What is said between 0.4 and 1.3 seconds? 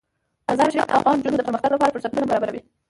مزارشریف د افغان